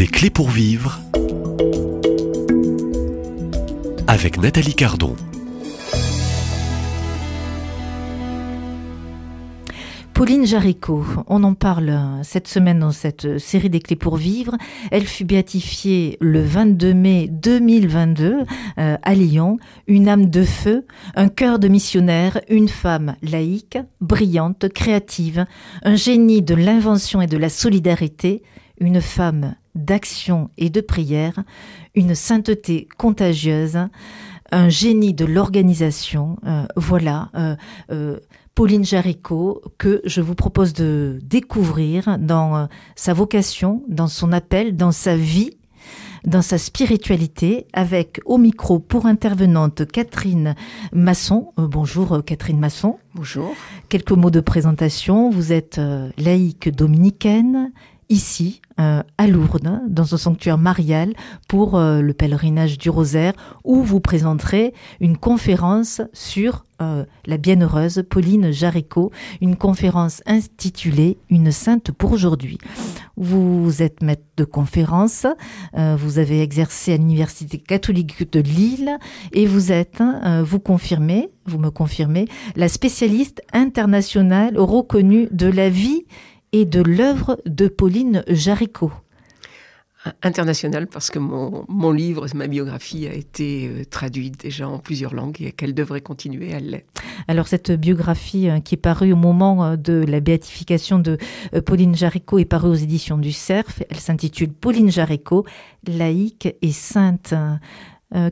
[0.00, 0.98] Des clés pour vivre
[4.06, 5.14] avec Nathalie Cardon.
[10.14, 14.56] Pauline Jaricot, on en parle cette semaine dans cette série des clés pour vivre.
[14.90, 18.46] Elle fut béatifiée le 22 mai 2022
[18.78, 19.58] euh, à Lyon.
[19.86, 25.44] Une âme de feu, un cœur de missionnaire, une femme laïque, brillante, créative,
[25.82, 28.42] un génie de l'invention et de la solidarité,
[28.80, 31.42] une femme d'action et de prière,
[31.94, 33.78] une sainteté contagieuse,
[34.52, 36.38] un génie de l'organisation.
[36.46, 37.30] Euh, voilà.
[37.34, 37.56] Euh,
[37.90, 38.18] euh,
[38.54, 44.92] Pauline Jaricot, que je vous propose de découvrir dans sa vocation, dans son appel, dans
[44.92, 45.56] sa vie,
[46.26, 50.56] dans sa spiritualité, avec au micro pour intervenante Catherine
[50.92, 51.52] Masson.
[51.56, 52.98] Bonjour Catherine Masson.
[53.14, 53.54] Bonjour.
[53.88, 55.30] Quelques mots de présentation.
[55.30, 55.80] Vous êtes
[56.18, 57.72] laïque dominicaine,
[58.10, 61.14] ici euh, à Lourdes, dans un sanctuaire marial
[61.48, 63.32] pour euh, le pèlerinage du rosaire,
[63.64, 71.52] où vous présenterez une conférence sur euh, la bienheureuse Pauline Jaricot, une conférence intitulée Une
[71.52, 72.58] sainte pour aujourd'hui.
[73.16, 75.26] Vous êtes maître de conférence,
[75.74, 78.96] vous avez exercé à l'Université catholique de Lille
[79.32, 85.68] et vous êtes, euh, vous confirmez, vous me confirmez, la spécialiste internationale reconnue de la
[85.68, 86.04] vie
[86.52, 88.92] et de l'œuvre de Pauline Jaricot.
[90.22, 95.12] International parce que mon, mon livre, ma biographie a été euh, traduite déjà en plusieurs
[95.12, 97.02] langues et qu'elle devrait continuer à l'être.
[97.28, 101.18] Alors cette biographie euh, qui est parue au moment euh, de la béatification de
[101.54, 103.82] euh, Pauline Jaricot est parue aux éditions du Cerf.
[103.90, 105.44] Elle s'intitule Pauline Jaricot,
[105.86, 107.34] laïque et sainte.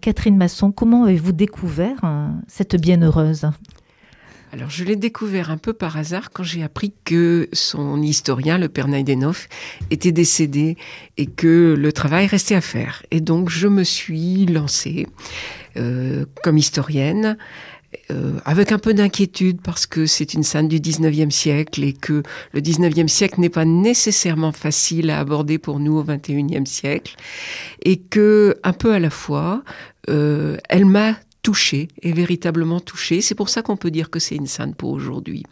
[0.00, 2.00] Catherine Masson, comment avez-vous découvert
[2.48, 3.50] cette bienheureuse?
[4.52, 8.68] Alors je l'ai découvert un peu par hasard quand j'ai appris que son historien, le
[8.68, 9.48] père Naidenov,
[9.90, 10.76] était décédé
[11.16, 13.02] et que le travail restait à faire.
[13.10, 15.06] Et donc je me suis lancée
[15.76, 17.36] euh, comme historienne.
[18.10, 22.22] euh, avec un peu d'inquiétude parce que c'est une sainte du 19e siècle et que
[22.52, 27.16] le 19e siècle n'est pas nécessairement facile à aborder pour nous au 21e siècle
[27.82, 29.62] et que un peu à la fois
[30.08, 31.14] euh, elle m'a
[31.46, 33.20] touchée et véritablement touchée.
[33.20, 35.44] C'est pour ça qu'on peut dire que c'est une sainte pour aujourd'hui.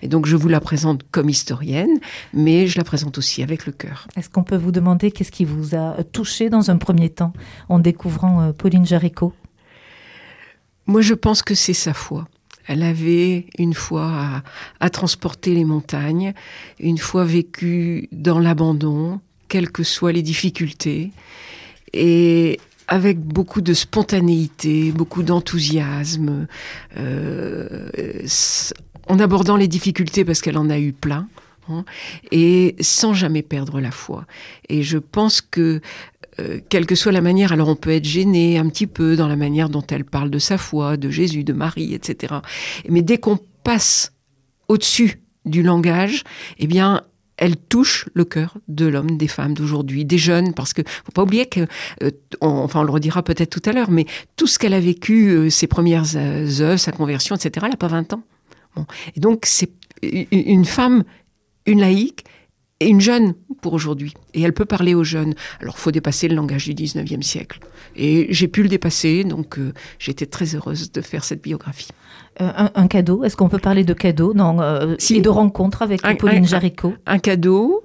[0.00, 1.98] Et donc je vous la présente comme historienne,
[2.32, 4.06] mais je la présente aussi avec le cœur.
[4.14, 7.32] Est-ce qu'on peut vous demander qu'est-ce qui vous a touché dans un premier temps
[7.68, 9.32] en découvrant euh, Pauline Jaricot
[10.86, 12.28] Moi, je pense que c'est sa foi.
[12.68, 14.42] Elle avait une foi à,
[14.78, 16.34] à transporter les montagnes,
[16.78, 21.10] une fois vécue dans l'abandon, quelles que soient les difficultés,
[21.92, 26.46] et avec beaucoup de spontanéité, beaucoup d'enthousiasme,
[26.96, 27.88] euh,
[29.08, 31.28] en abordant les difficultés parce qu'elle en a eu plein,
[31.68, 31.84] hein,
[32.30, 34.26] et sans jamais perdre la foi.
[34.68, 35.80] Et je pense que
[36.40, 39.28] euh, quelle que soit la manière, alors on peut être gêné un petit peu dans
[39.28, 42.34] la manière dont elle parle de sa foi, de Jésus, de Marie, etc.
[42.88, 44.12] Mais dès qu'on passe
[44.68, 46.24] au-dessus du langage,
[46.58, 47.02] eh bien,
[47.44, 51.24] elle touche le cœur de l'homme, des femmes d'aujourd'hui, des jeunes, parce que faut pas
[51.24, 51.66] oublier que,
[52.04, 52.10] euh,
[52.40, 55.28] on- enfin, on le redira peut-être tout à l'heure, mais tout ce qu'elle a vécu,
[55.30, 58.22] euh, ses premières euh, œuvres, sa conversion, etc., elle n'a pas 20 ans.
[58.76, 58.86] Bon.
[59.16, 59.70] Et donc, c'est
[60.02, 61.02] une femme,
[61.66, 62.24] une laïque,
[62.78, 64.12] et une jeune pour aujourd'hui.
[64.34, 65.32] Et elle peut parler aux jeunes.
[65.62, 67.60] Alors, faut dépasser le langage du 19e siècle.
[67.96, 71.88] Et j'ai pu le dépasser, donc euh, j'étais très heureuse de faire cette biographie.
[72.40, 73.24] Euh, un, un cadeau?
[73.24, 75.16] Est-ce qu'on peut parler de cadeau non, euh, Si.
[75.16, 77.81] Et de rencontre avec Un- Pauline un- Jaricot Un cadeau,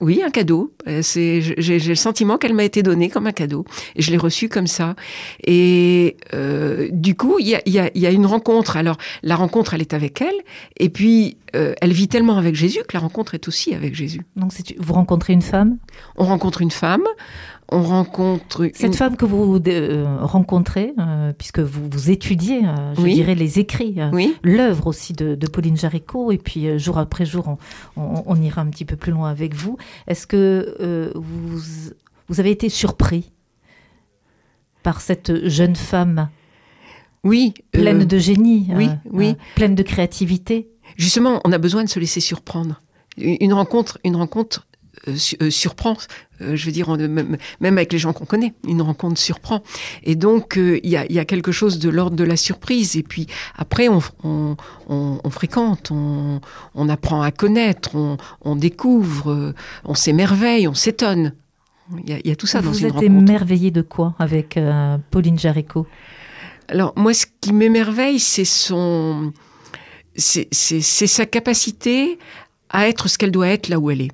[0.00, 0.72] oui, un cadeau.
[0.88, 3.64] Euh, C'est, j'ai, j'ai le sentiment qu'elle m'a été donnée comme un cadeau.
[3.96, 4.96] Et je l'ai reçu comme ça.
[5.46, 8.76] Et euh, du coup, il y a, y, a, y a une rencontre.
[8.76, 10.34] Alors, la rencontre, elle est avec elle.
[10.78, 14.22] Et puis, euh, elle vit tellement avec Jésus que la rencontre est aussi avec Jésus.
[14.36, 15.78] Donc c'est- vous rencontrez une femme?
[16.16, 17.02] On rencontre une femme.
[17.72, 18.74] On rencontre une...
[18.74, 23.14] Cette femme que vous euh, rencontrez, euh, puisque vous, vous étudiez, euh, je Oui.
[23.14, 24.34] dirais, les écrits, Oui.
[24.42, 27.56] l'œuvre aussi de, de Pauline Jaricot, et puis jour après jour,
[27.96, 29.76] on, on- on ira un petit peu plus loin avec vous.
[30.08, 31.58] Est-ce que vous,
[32.28, 33.30] vous avez été surpris
[34.82, 36.28] par cette jeune femme
[37.24, 37.54] Oui.
[37.70, 39.36] pleine de génie, oui, oui.
[39.54, 40.68] pleine de créativité?
[40.96, 42.80] Justement, on a besoin de se laisser surprendre.
[43.16, 44.66] Une rencontre, une rencontre
[45.50, 45.96] surprend.
[46.42, 49.62] Euh, je veux dire, même, même avec les gens qu'on connaît, une rencontre surprend.
[50.04, 52.36] Et donc, euh, il y, a, il y a quelque chose de l'ordre de la
[52.36, 52.96] surprise.
[52.96, 53.26] Et puis
[53.56, 54.56] après, on, on,
[54.88, 56.40] on- on fréquente, on,
[56.74, 59.54] on apprend à connaître, on, on découvre, euh,
[59.84, 61.34] on s'émerveille, on s'étonne.
[62.04, 64.56] Il y, a, il y a tout ça dans Vous êtes émerveillé de quoi avec
[64.56, 65.86] euh, Pauline Jaricot
[66.68, 69.32] Alors moi, ce qui m'émerveille, c'est son,
[70.16, 70.46] c'est
[70.80, 72.18] sa capacité
[72.70, 74.10] à être ce qu'elle doit être là où elle est.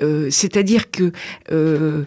[0.00, 1.12] Euh, C'est-à-dire que
[1.52, 2.04] euh,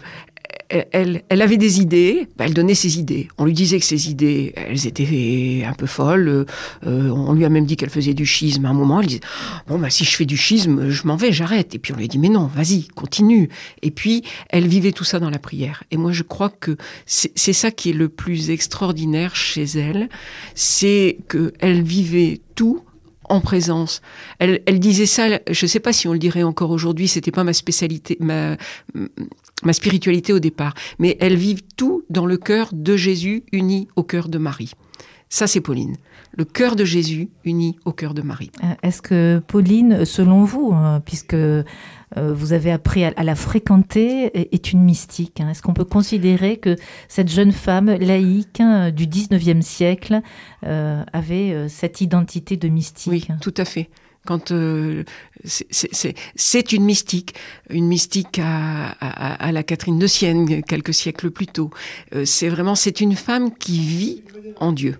[0.92, 3.28] elle, elle, avait des idées, bah, elle donnait ses idées.
[3.38, 6.46] On lui disait que ses idées, elles étaient un peu folles.
[6.86, 9.02] Euh, on lui a même dit qu'elle faisait du schisme à un moment.
[9.02, 9.22] Elle disait
[9.68, 11.76] bon bah si je fais du schisme, je m'en vais, j'arrête.
[11.76, 13.50] Et puis on lui a dit mais non, vas-y, continue.
[13.82, 15.84] Et puis elle vivait tout ça dans la prière.
[15.92, 20.10] Et moi je crois que c'est ça qui est le plus extraordinaire chez elle,
[20.56, 22.84] c'est que elle vivait tout
[23.32, 24.02] en présence.
[24.40, 27.44] Elle, disait ça, je ne sais pas si on le dirait encore aujourd'hui, c'était pas
[27.44, 28.58] ma spécialité, ma,
[29.64, 34.04] ma spiritualité au départ, mais elle vit tout dans le cœur de Jésus uni au
[34.04, 34.74] cœur de Marie.
[35.34, 35.96] Ça, c'est Pauline.
[36.38, 38.52] Le cœur de Jésus uni au cœur de Marie.
[38.64, 41.64] Euh, est-ce que Pauline, selon vous, hein, puisque euh,
[42.16, 45.50] vous avez appris à, la fréquenter, est une mystique hein?
[45.50, 46.76] Est-ce qu'on peut considérer que
[47.08, 50.22] cette jeune femme laïque hein, du 19e siècle
[50.66, 53.12] euh, avait cette identité de mystique?
[53.12, 53.90] Oui, tout à fait
[54.26, 55.04] quand euh,
[55.46, 57.36] c'est une mystique,
[57.70, 61.72] une mystique à, à, la Catherine de Sienne quelques siècles plus tôt.
[62.14, 64.24] Euh, c'est vraiment c'est une femme qui vit
[64.60, 64.98] en Dieu.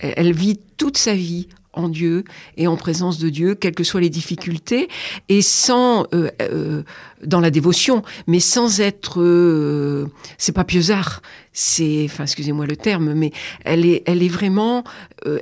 [0.00, 2.24] Elle vit toute sa vie en Dieu
[2.56, 4.88] et en présence de Dieu, quelles que soient les difficultés,
[5.28, 6.82] et sans euh,
[7.24, 13.30] dans la dévotion, mais sans être, c'est pas pieusard, c'est, enfin, excusez-moi le terme, mais
[13.64, 14.82] elle est, elle est vraiment,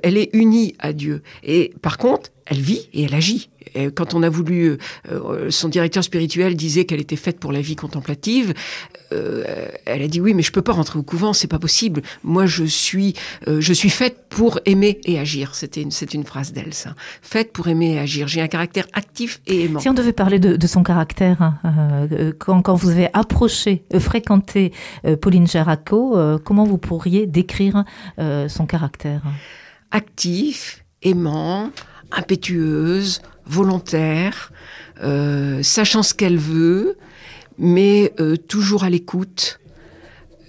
[0.03, 1.23] elle est unie à Dieu.
[1.43, 3.49] Et par contre, elle vit et elle agit.
[3.95, 4.77] Quand on a voulu, euh,
[5.11, 8.55] euh, son directeur spirituel disait qu'elle était faite pour la vie contemplative.
[9.13, 12.03] Euh, elle a dit oui, mais je peux pas rentrer au couvent, c'est pas possible.
[12.23, 13.15] Moi, je suis,
[13.47, 15.55] je suis faite pour aimer et agir.
[15.55, 16.95] C'était une, c'est une phrase d'elle, ça.
[17.23, 18.29] Faite pour aimer et agir.
[18.29, 19.81] J'ai un caractère actif et aimant.
[19.81, 24.73] Si on devait parler de, son caractère, hein, quand, quand, vous avez approché, fréquenté
[25.23, 27.85] Pauline Jaracot, comment vous pourriez décrire
[28.19, 29.23] son caractère?
[29.91, 31.71] Actif, aimant,
[32.11, 34.53] impétueuse, volontaire,
[35.03, 36.97] euh, sachant ce qu'elle veut,
[37.59, 39.61] mais euh, toujours à l'écoute.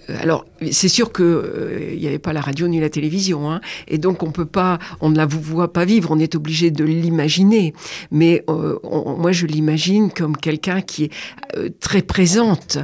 [0.08, 3.60] Euh, alors, c'est sûr que il n'y avait pas la radio ni la télévision, hein,
[3.88, 7.74] et donc on ne la voit pas vivre, on est obligé de l'imaginer.
[8.10, 12.78] Mais moi, je l'imagine comme quelqu'un qui est très présente,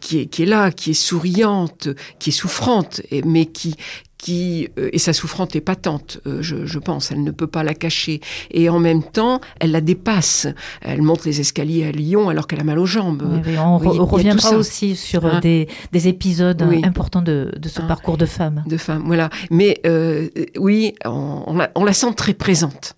[0.00, 1.88] qui est qui est là, qui est souriante,
[2.18, 3.76] qui est souffrante, mais qui
[4.18, 7.62] qui euh, et sa souffrance est patente, euh, je, je, pense, elle ne peut pas
[7.62, 8.20] la cacher.
[8.50, 10.46] Et en même temps, elle la dépasse.
[10.82, 13.22] Elle monte les escaliers à Lyon alors qu'elle a mal aux jambes.
[13.56, 18.16] on, reviendra aussi sur euh, hein des, des, épisodes importants de, de ce hein parcours
[18.16, 18.64] de femme.
[18.66, 19.30] De femme, voilà.
[19.50, 20.28] Mais euh,
[20.58, 22.96] oui, on, on, la, on, la, sent très présente.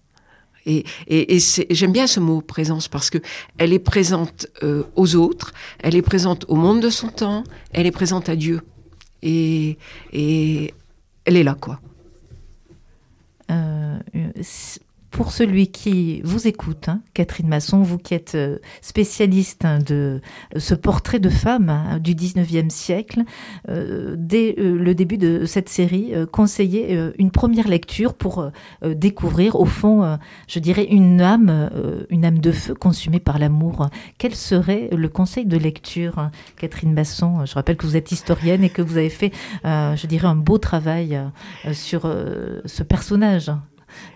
[0.66, 3.18] Et, et, et j'aime bien ce mot présence parce que
[3.58, 7.86] elle est présente euh, aux autres, elle est présente au monde de son temps, elle
[7.86, 8.60] est présente à Dieu.
[9.22, 9.78] Et,
[10.12, 10.74] et
[11.30, 11.78] elle est là, quoi.
[13.52, 14.00] Euh,
[15.10, 20.20] pour celui qui vous écoute, hein, Catherine Masson, vous qui êtes euh, spécialiste hein, de
[20.56, 23.24] ce portrait de femme hein, du 19e siècle,
[23.68, 28.50] euh, dès euh, le début de cette série, conseillez une première lecture pour
[28.82, 30.18] découvrir, au fond,
[30.48, 31.70] je dirais, une âme,
[32.10, 33.88] une âme de feu consumée par l'amour.
[34.18, 37.44] Quel serait le conseil de lecture, Catherine Masson?
[37.46, 39.32] Je rappelle que vous êtes historienne et que vous avez fait,
[39.64, 41.20] je dirais, un beau travail
[41.72, 42.02] sur
[42.64, 43.50] ce personnage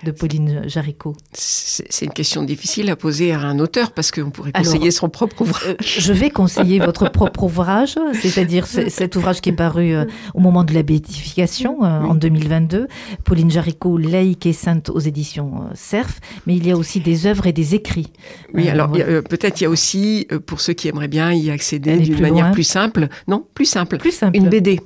[0.05, 1.17] de Pauline Jaricot.
[1.33, 5.43] C'est une question difficile à poser à un auteur parce qu'on pourrait conseiller son propre
[5.43, 5.63] ouvrage.
[5.67, 10.05] Euh, je vais conseiller votre propre ouvrage, c'est-à-dire cet ouvrage qui est paru euh,
[10.35, 12.89] au moment de la béatification euh, en 2022.
[13.25, 17.47] Pauline Jaricot, laïque et sainte aux éditions Cerf, mais il y a aussi des œuvres
[17.47, 18.13] et des écrits.
[18.53, 22.21] Oui, alors peut-être il y a aussi, pour ceux qui aimeraient bien y accéder d'une
[22.21, 24.81] manière plus simple, non, plus simple, plus simple, une BD.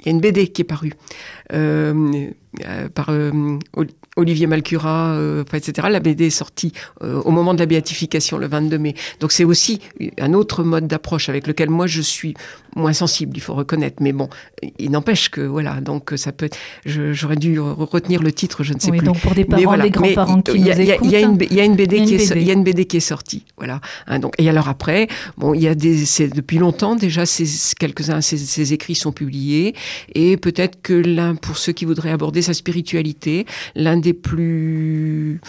[0.00, 0.92] Il y a une BD qui est parue
[2.94, 3.58] par euh,
[4.16, 5.88] Olivier Malcura, euh, etc.
[5.90, 6.72] La BD est sortie
[7.02, 8.94] euh, au moment de la béatification, le 22 mai.
[9.20, 9.80] Donc c'est aussi
[10.18, 12.34] un autre mode d'approche avec lequel moi je suis
[12.74, 13.96] moins sensible, il faut reconnaître.
[14.00, 14.28] Mais bon,
[14.78, 16.48] il n'empêche que voilà, donc ça peut.
[16.84, 19.06] J'aurais dû retenir le titre, je ne sais oui, plus.
[19.06, 22.14] Donc pour des parents, des grands-parents qui nous écoutent, il y a une BD qui
[22.14, 23.80] est, il y a une BD qui est sortie, voilà.
[24.06, 27.24] Hein, donc et alors après, bon, il y a des, depuis longtemps déjà,
[27.78, 29.74] quelques-uns ces, ces écrits sont publiés
[30.14, 33.46] et peut-être que l'un pour ceux qui voudraient aborder sa spiritualité.
[33.74, 35.40] L'un des plus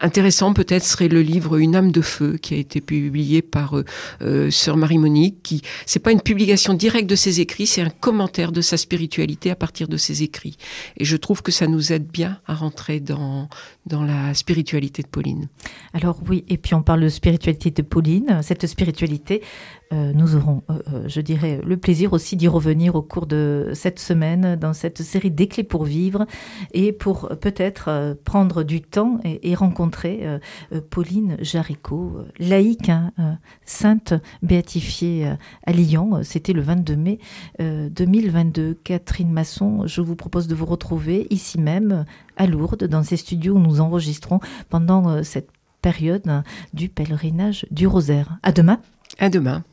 [0.00, 3.84] intéressants peut-être serait le livre Une âme de feu qui a été publié par euh,
[4.22, 8.52] euh, sœur Marie-Monique qui c'est pas une publication directe de ses écrits, c'est un commentaire
[8.52, 10.56] de sa spiritualité à partir de ses écrits.
[10.96, 13.48] Et je trouve que ça nous aide bien à rentrer dans
[13.86, 15.48] dans la spiritualité de Pauline.
[15.94, 19.42] Alors oui, et puis on parle de spiritualité de Pauline, cette spiritualité
[19.92, 20.62] nous aurons,
[21.06, 25.30] je dirais, le plaisir aussi d'y revenir au cours de cette semaine dans cette série
[25.30, 26.26] des clés pour vivre
[26.72, 30.24] et pour peut-être prendre du temps et, rencontrer
[30.90, 33.12] Pauline Jaricot, laïque, hein,
[33.64, 35.32] sainte, béatifiée
[35.66, 36.20] à Lyon.
[36.22, 37.18] C'était le 22 mai
[37.58, 38.78] 2022.
[38.84, 42.04] Catherine Masson, je vous propose de vous retrouver ici même
[42.36, 45.50] à Lourdes, dans ces studios où nous enregistrons pendant cette
[45.82, 46.42] période
[46.74, 48.38] du pèlerinage du rosaire.
[48.42, 48.80] À demain.
[49.18, 49.64] À demain.